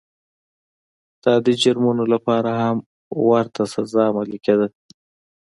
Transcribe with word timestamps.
د 1.21 1.23
عادي 1.33 1.53
جرمونو 1.61 2.03
لپاره 2.13 2.49
هم 2.61 2.77
ورته 3.29 3.61
سزا 3.73 4.03
عملي 4.11 4.37
کېده. 4.45 4.67